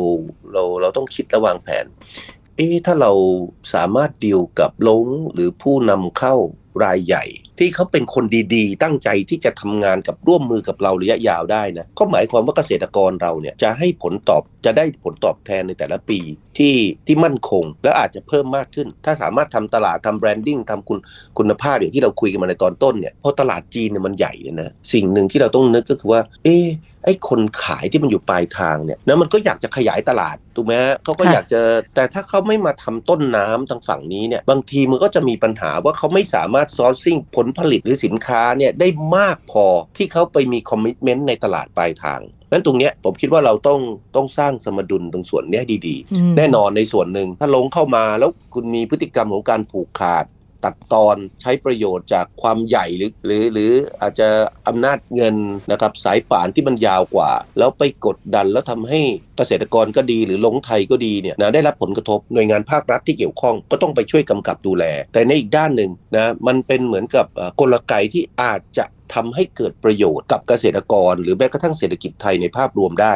[0.54, 1.86] เราเราต้องคิดและวางแผน
[2.58, 3.12] เอ๊ะถ้าเรา
[3.74, 6.36] สามารถดีลกับลงหรือผู้นำเข้า
[6.84, 7.26] รายใหญ่
[7.60, 16.20] ที่เขาเป็นคนดีๆ ตั้งใจที่จะทำงานกับร่วมมือกับเราระยะยาวได้นะก็หมายความว่าเกษตรกรเราเนี่ยจะให้ผลตอบจะได้ผลตอบแทนในแต่ละปี
[16.58, 16.76] ที่
[17.08, 21.00] ที่มั่นคง แล้วอาจจะเพิ่มมากขึ้น ถ้าสามารถทำตลาดทำแบรนดิ้งทำคุณ
[21.38, 26.66] คุณภาพอย่างที่เราคุยกันมาในตอนต้นเนี่ยเพราะตลาดจีนเนี่ยมันใหญ่เนี่ยนะสิ่งหนึ่งที่เราต้องนึกก็คือว่า เอ๊ะ
[27.06, 31.62] ไอ้คนขายที่มันอยู่ปลายทางเนี่ยนะมันก็อยากจะขยายตลาดถูกไหมฮะเขาก็อยากจะ
[31.96, 39.66] แต่ถ้าเขาไม่มาทำต้นน้ำทางฝั่งนี้เนี่ยบางทีมันก็จะมีปัญหาว่าเขาไม่สามารถซอร์ซิ่งผลผลิตหรือสินค้าเนี่ยได้มากพอ
[39.98, 43.80] ที่เขาไปมีคอมมิชเมนต์ในตลาดปลายทางนั้นตรงเนี้ยผมคิดว่าเราต้อง
[44.16, 50.26] ต้องสร้างสมดุลตรงส่วนนี้ดีๆ แน่นอนในส่วนหนึ่งถ้าลงเข้ามาแล้วคุณมีพฤติกรรมของการผูกขาด
[50.66, 54.28] ตัดตอนใช้ประโยชน์จากความใหญ่หรือหรือหรืออาจจะ
[54.68, 55.36] อำนาจเงิน
[55.72, 59.02] นะครับสายป่านที่มันยาวกว่า แล้วไปกดดันแล้วทำให้
[59.38, 67.26] เกษตรกรก็ดีหรือลงไทยก็ดีเนี่ยนะได้รับผลกระทบหน่วยงานภาครัฐที่เกี่ยวข้องก็ต้องไปช่วยกำกับดูแล แต่ในอีกด้านหนึ่งนะมันเป็นเหมือนกับ
[67.60, 73.14] กลไกที่อาจจะทำให้เกิดประโยชน์กับเกษตรกร หรือแม้กระทั่งเศรษฐกิจไทยในภาพรวมได้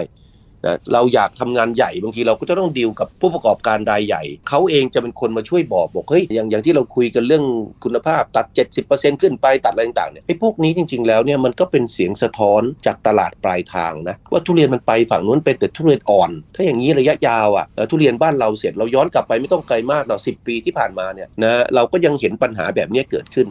[0.65, 7.43] นะเราอยากทำงานใหญ่บางทีเราก็จะต้องดีลกับผู้ประกอบการรายใหญ่ เขาเองจะเป็นคนมาช่วยบอกบอกเฮ้ยอย่างอย่างที่เราคุยกันเรื่อง
[7.83, 8.45] คุณภาพตัด
[8.83, 23.47] 70%ขึ้นไปตัดอะไรต่างๆเนี่ยไอ้พวกนี้จริง ๆ แล้วเนี่ยมันก็เป็นเสียงสะท้อนจากตลาดปลายทางนะว่าทุเรียนมันไปฝั่งนู้นเป็นแต่ทุเรียนอ่อน ถ้าอย่างนี้ระยะยาวอะทุเรียนบ้านเราเสร็จเราย้อนกลับไปไม่ต้องไกลมากเราสิปีที่ผ่านมาเนี่ยนะเราก็ยังเห็นปัญหาแบบนี้เกิดขึ้น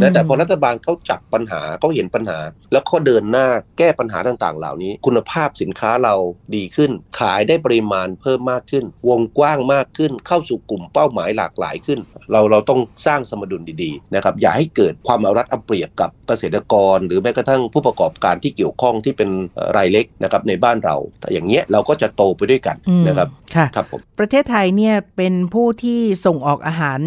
[0.00, 2.38] นะแต่พอรัฐบาลเขาจับปัญหาเขาเห็นปัญหา
[2.72, 3.46] แล้วเขาเดินหน้า
[3.78, 6.14] แก้ปัญหาต่างๆ เหล่านี้ คุณภาพสินค้าเรา
[6.56, 11.98] ดีขึ้น ขายได้ปริมาณเพิ่มมากขึ้น วงกว้างมากขึ้น เข้าสู่กลุ่มเป้าหมายหลากหลายขึ้น
[12.32, 19.30] เราเราต้องสร้างสมดุลดีๆนะครับอย่าให้เกิดความเอารัดเอาเปรียบกับเกษตรกร หรือแม้กระทั่งผู้ประกอบการที่เกี่ยวข้องที่เป็น
[19.76, 22.76] รายเล็กนะครับในบ้านเราแต่อย่างเงี้ยเราก็จะโตไปด้วยกัน
[23.08, 27.00] นะครับค่ะครับผมประเทศไทยเนี่ยเป็นผู้ที่ส่งออกอาหาร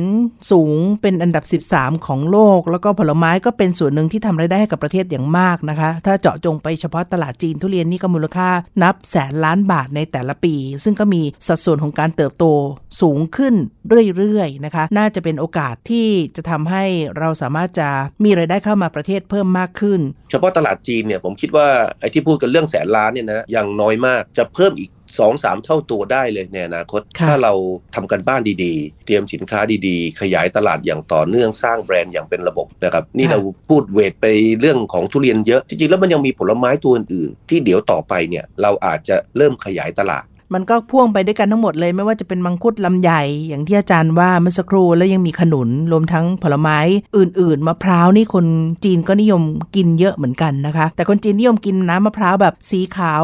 [0.52, 8.50] สูงเป็นอันดับ 13 ของโลกแล้วแล้วก็ผลไม้ก็เป็นส่วนหนึ่งที่ทำรายได้ให้กับประเทศอย่างมากนะคะ ถ้าเจาะจงไปเฉพาะตลาดจีนทุเรียนนี่ก็มูลค่า
[8.84, 12.46] นับแสนล้านบาทในแต่ละปี ซึ่งก็มีสัดส่วนของการเติบโต
[13.02, 13.54] สูงขึ้น
[14.18, 16.84] เรื่อยๆนะคะ น่าจะเป็นโอกาสที่จะทำให้
[17.20, 17.90] เราสามารถจะ
[18.24, 20.00] มีรายได้เข้ามาประเทศเพิ่มมากขึ้น
[20.32, 21.68] เฉพาะตลาดจีนเนี่ยผมคิดว่า
[22.00, 27.54] ไอ้ที่พูดกันเรื่องแสนล้านเนี่ยนะยังน้อยมากจะเพิ่มอีก สองสามเท่าตัวได้เลยในอนาคต ถ้าเรา
[27.96, 33.39] ทำกันบ้านดีๆ เตรียมสินค้าดีๆ ขยายตลาดอย่างต่อเนื่องสร้างแบรนด์อย่างเป็นระบบนะครับ นี่เรา
[33.70, 34.26] พูดเวทไป
[34.60, 43.12] เรื่องของทุเรียนเยอะ จริงๆ แล้วมันยังมีผลไม้ตัวอื่นๆ ที่เดี๋ยวต่อไปเนี่ยเราอาจจะเริ่มขยายตลาดมันก็พ่วงไปด้วยกันทั้งหมดเลยไม่ว่าจะเป็นมังคุดลำไย
[43.48, 46.80] อย่างที่อาจารย์ว่าเมื่อสักครู่แล้วยังมีขนุนรวมทั้งผลไม้
[47.17, 48.46] อื่น ๆ มะพร้าวนี่คน
[48.84, 49.41] จีนก็นิยม
[49.76, 53.24] กินเยอะเหมือนกันนะคะ แต่คนจีนนิยมกินน้ำมะพร้าวแบบสีขาว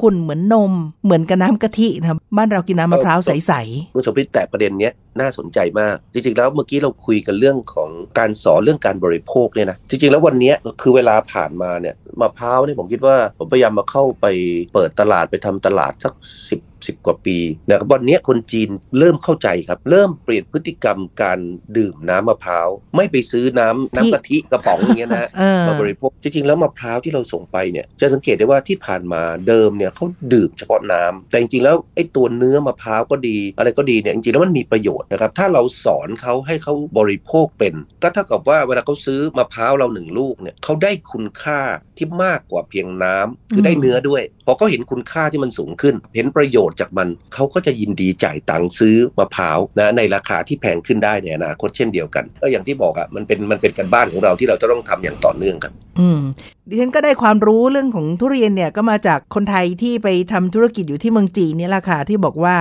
[0.00, 0.72] ขุ่นเหมือนนม
[1.04, 14.26] เหมือนกับน้ำกะทินะบ้านเรากินน้ำมะพร้าวใสๆคุณสมพิษแต่ประเด็นเนี้ยน่าสนใจมาก จริงๆแล้วเมื่อกี้เราคุยกันเรื่องของการสอนเรื่องการบริโภคเนี่ยนะจริงๆแล้ววันนี้คือเวลาผ่านมาเนี่ยมะพร้าวเนี่ยผมคิดว่าผมพยายามมาเข้าไป
[14.74, 16.12] เปิดตลาดไปทำตลาดสัก
[16.48, 21.38] สิบสิบกว่าปีนะครับวันนี้คนจีนเริ่มเข้าใจครับ เริ่มเปลี่ยนพฤติกรรมการ
[21.76, 25.28] ดื่มน้ำมะพร้าว ไม่ไปซื้อน้ำน้ำกะทิกระป๋องอย่างเงี้ยนะ
[25.66, 41.60] มาบริโภคจริงๆแล้วมะพร้าวที่เราส่งไปเนี่ยจะสังเกตได้ว่าที่ผ่านมาเดิมเนี่ยเขาดื่มเฉพาะน้ำแต่จริงๆแล้วไอ้ตัวเนื้อมะพร้าวก็ดี อะไรก็ดีเนี่ยจริงๆแล้วมันมีประโยชน์นะครับถ้าเราสอนเขาให้เขาบริโภคเป็น ก็เท่ากับว่าเวลาเขาซื้อมะพร้าวเราหนึ่งลูกเนี่ยเขาได้คุณค่า
[41.96, 56.20] ที่มากกว่าเพียงน้ำคือได้เนื้อด้วยพอเขาเห็นคุณค่าที่มันสูงขึ้น เห็นประโยชน์จากมันเขาก็จะยินดีจ่ายตังค์ซื้อมะพร้าวนะในราคาที่แพงขึ้นได้ในอนาคตเช่นเดียวกัน ก็อย่างที่บอกอะ่ะมันเป็นมันเป็นการบ้านของเราที่เราจะต้องทำอย่างต่อเนื่องครับ อืม
[56.68, 62.56] ดิฉันก็ได้ความรู้เรื่องของทุเรียนเนี่ยก็มาจากคนไทยที่ไปทำธุรกิจอยู่ที่เมืองจีนนี่แหละค่ะที่บอกว่า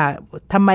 [0.54, 0.72] ทำไม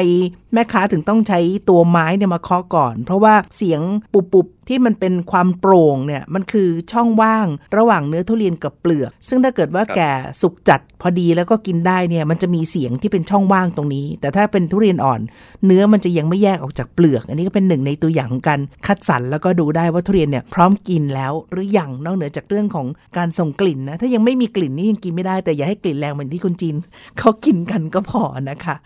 [0.53, 3.81] แม่ค้าถึงต้องใช้ตัวไม้เนี่ยมาเคาะก่อน เพราะว่าเสียง
[4.12, 15.21] ปุบปุบที่มันเป็นความโปร่งเนี่ยมันคือช่องว่างระหว่างเนื้อทุเรียนกับเปลือก ซึ่งถ้าเกิดว่าแก่สุกจัดพอดีแล้วก็กินได้เนี่ยมันจะมีเสียงที่เป็นช่องว่างตรงนี้ แต่ถ้าเป็นทุเรียนอ่อน
[15.66, 26.74] เนื้อมันจะยังไม่แยกออกจากเปลือก อันนี้ก็เป็นหนึ่งในตัวอย่างของการคัดสรรแล้วก็ดูได้ว่าทุเรียนเนี่ยพร้อมกินแล้วหรืออยังนอกเหนือจากเรื่องของการส่งกลิ่นนะ ถ้ายังไม่มีกลิ่นนี่ยังกินไม่ได้ แต่อย่าให้กลิ่นแรงเหมือนที่คนจีน
[27.18, 28.76] เขากินกันก็พอนะคะ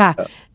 [0.00, 0.10] ค่ะ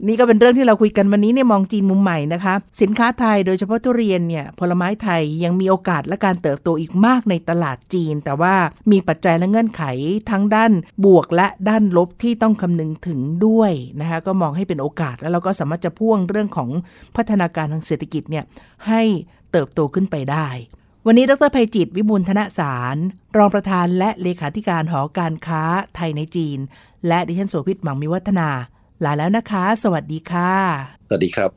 [0.07, 8.55] นี่ก็เป็นเรื่องที่เราคุยกันวันนี้เนี่ยมองจีนมุมใหม่นะคะ สินค้าไทยโดยเฉพาะทุเรียนเนี่ยผลไม้ไทยยังมีโอกาสและการเติบโตอีกมากในตลาดจีน แต่ว่า
[8.91, 9.83] มีปัจจัยและเงื่อนไข
[10.31, 10.71] ทั้งด้าน
[11.05, 16.69] บวกและด้านลบที่ต้องคำนึงถึงด้วยนะคะก็มองให้เป็นโอกาสแล้วเราก็สามารถจะพ่วงเรื่องของ
[17.15, 18.45] พัฒนาการทางเศรษฐกิจเนี่ย
[18.87, 19.01] ให้
[19.51, 20.47] เติบโตขึ้นไปได้
[21.11, 22.95] วันนี้ดรภัยจิตวิบูลธนสาร
[23.37, 25.63] รองประธานและเลขาธิการหอการค้า
[25.95, 26.59] ไทยในจีน
[27.07, 28.49] และดิฉันโสภิตหมังมีวัฒนา
[29.03, 30.53] ลาแล้วนะคะ สวัสดีค่ะ
[31.07, 31.51] สวัสดีครับ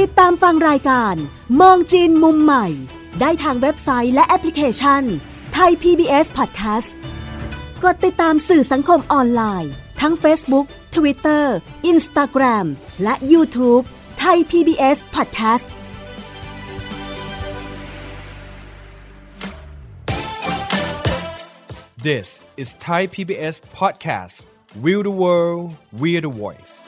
[0.00, 1.14] ติดตามฟังรายการ
[1.60, 2.66] มองจีนมุมใหม่
[3.20, 5.02] ได้ทางเว็บไซต์และแอปพลิเคชัน
[5.54, 6.88] ไทย PBS Podcast
[7.84, 11.44] กดติดตามสื่อสังคมออนไลน์ ทั้ง Facebook Twitter
[11.92, 12.66] Instagram
[13.02, 13.84] และ YouTube
[14.18, 15.64] ไทย PBS Podcast
[22.00, 24.46] This is Thai PBS Podcast.
[24.80, 26.84] We the World We the Voice.